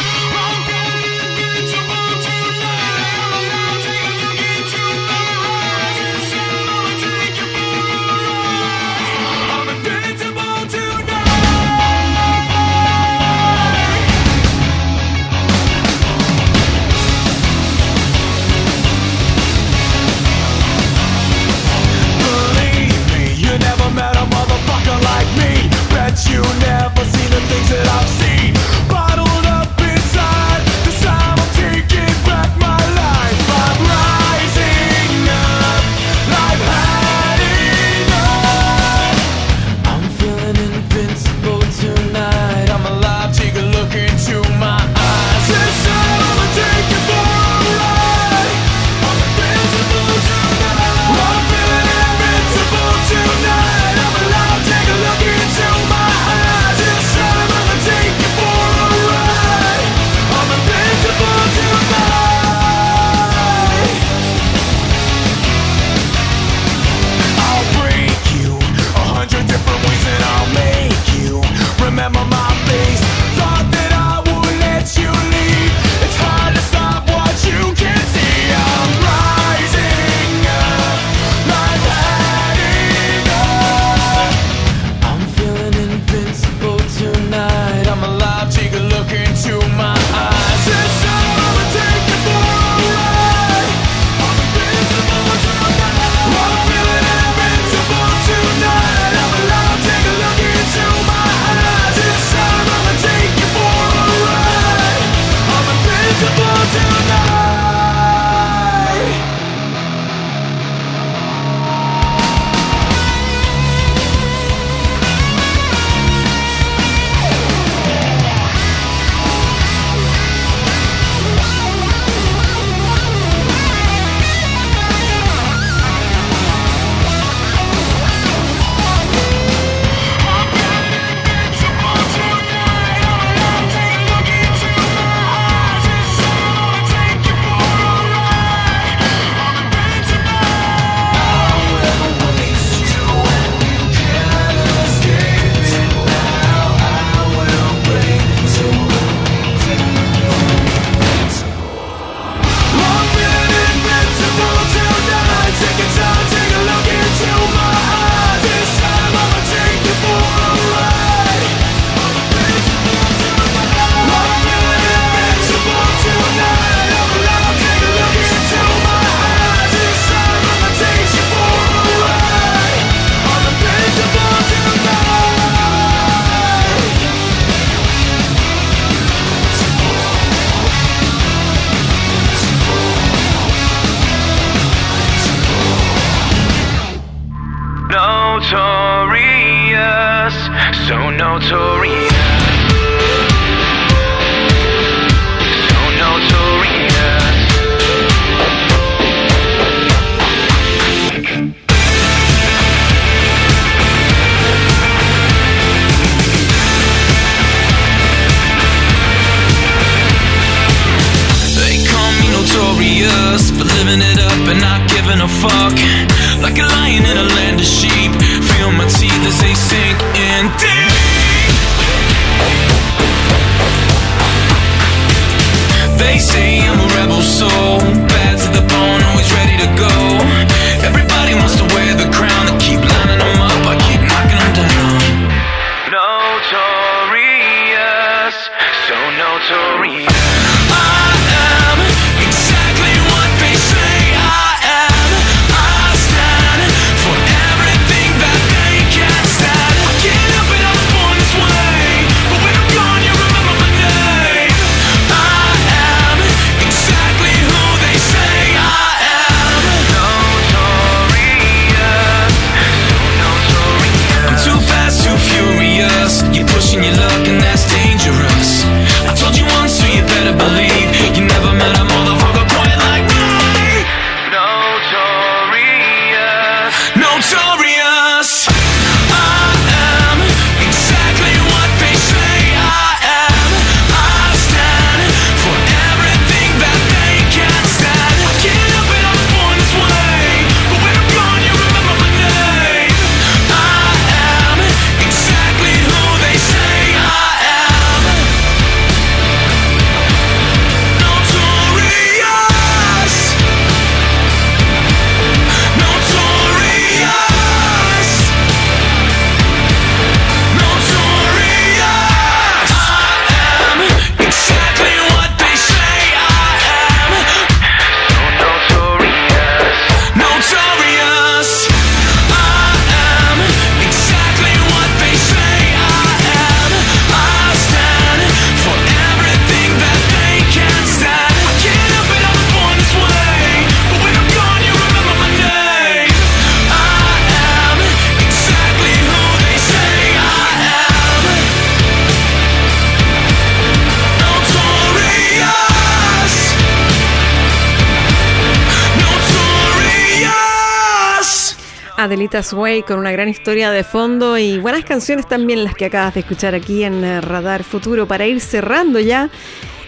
Adelita 352.17 352.41
Sway 352.41 352.81
con 352.81 352.97
una 352.97 353.11
gran 353.11 353.29
historia 353.29 353.69
de 353.69 353.83
fondo 353.83 354.39
y 354.39 354.57
buenas 354.57 354.83
canciones 354.83 355.27
también 355.27 355.63
las 355.63 355.75
que 355.75 355.85
acabas 355.85 356.15
de 356.15 356.21
escuchar 356.21 356.55
aquí 356.55 356.83
en 356.83 357.03
eh, 357.03 357.21
Radar 357.21 357.63
Futuro 357.63 358.07
para 358.07 358.25
ir 358.25 358.41
cerrando 358.41 358.99
ya 358.99 359.29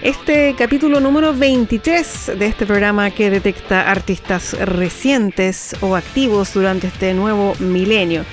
este 0.04 0.54
capítulo 0.56 1.00
número 1.00 1.34
23 1.34 2.34
de 2.38 2.46
este 2.46 2.68
programa 2.68 3.10
que 3.10 3.32
detecta 3.32 3.90
artistas 3.90 4.54
recientes 4.60 5.76
o 5.82 5.96
activos 5.96 6.54
durante 6.54 6.86
este 6.86 7.16
nuevo 7.16 7.56
milenio. 7.58 8.24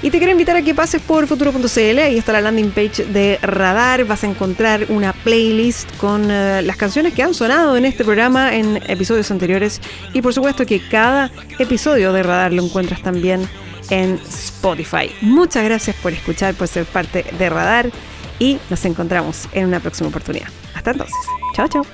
Y 0.00 0.10
te 0.10 0.18
quiero 0.18 0.30
invitar 0.30 0.56
a 0.56 0.62
que 0.62 0.74
pases 0.74 1.02
por 1.02 1.26
futuro.cl, 1.26 1.98
ahí 1.98 2.18
está 2.18 2.32
la 2.32 2.40
landing 2.40 2.70
page 2.70 3.04
de 3.04 3.38
Radar, 3.42 4.04
vas 4.04 4.22
a 4.22 4.28
encontrar 4.28 4.86
una 4.90 5.12
playlist 5.12 5.90
con 5.96 6.30
eh, 6.30 6.62
las 6.62 6.76
canciones 6.76 7.14
que 7.14 7.24
han 7.24 7.34
sonado 7.34 7.76
en 7.76 7.84
este 7.84 8.04
programa 8.04 8.54
en 8.54 8.76
episodios 8.88 9.28
anteriores 9.32 9.80
y 10.12 10.22
por 10.22 10.32
supuesto 10.32 10.64
que 10.66 10.80
cada 10.88 11.32
episodio 11.58 12.12
de 12.12 12.22
Radar 12.22 12.52
lo 12.52 12.62
encuentras 12.62 13.02
también 13.02 13.48
en 13.90 14.20
Spotify. 14.28 15.10
Muchas 15.20 15.64
gracias 15.64 15.96
por 15.96 16.12
escuchar, 16.12 16.54
por 16.54 16.68
ser 16.68 16.84
parte 16.84 17.24
de 17.36 17.50
Radar 17.50 17.90
y 18.38 18.58
nos 18.70 18.84
encontramos 18.84 19.48
en 19.52 19.66
una 19.66 19.80
próxima 19.80 20.10
oportunidad. 20.10 20.48
Hasta 20.74 20.92
entonces. 20.92 21.16
Chao, 21.54 21.66
chao. 21.66 21.84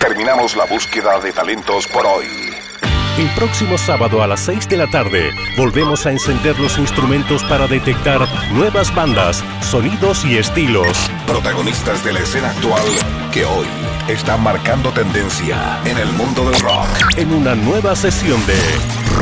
Terminamos 0.00 0.56
la 0.56 0.64
búsqueda 0.64 1.20
de 1.20 1.32
talentos 1.32 1.86
por 1.86 2.04
hoy. 2.06 2.51
El 3.18 3.28
próximo 3.34 3.76
sábado 3.76 4.22
a 4.22 4.26
las 4.26 4.40
6 4.40 4.70
de 4.70 4.78
la 4.78 4.86
tarde 4.86 5.34
volvemos 5.58 6.06
a 6.06 6.12
encender 6.12 6.58
los 6.58 6.78
instrumentos 6.78 7.44
para 7.44 7.66
detectar 7.66 8.26
nuevas 8.54 8.94
bandas, 8.94 9.44
sonidos 9.60 10.24
y 10.24 10.38
estilos. 10.38 11.10
Protagonistas 11.26 12.02
de 12.04 12.14
la 12.14 12.20
escena 12.20 12.48
actual 12.48 12.82
que 13.30 13.44
hoy 13.44 13.66
están 14.08 14.42
marcando 14.42 14.90
tendencia 14.92 15.78
en 15.84 15.98
el 15.98 16.10
mundo 16.12 16.48
del 16.48 16.58
rock. 16.60 16.88
En 17.18 17.34
una 17.34 17.54
nueva 17.54 17.94
sesión 17.94 18.40
de 18.46 18.58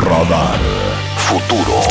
Radar 0.05 0.59
Futuro. 1.29 1.83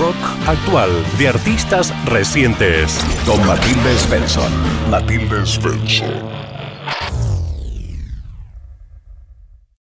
Rock 0.00 0.48
Actual 0.48 0.90
de 1.16 1.28
artistas 1.28 1.94
recientes. 2.06 2.98
Con 3.24 3.46
Matilde 3.46 3.96
Svensson. 3.96 4.52
Matilde 4.90 5.46
Svensson. 5.46 6.45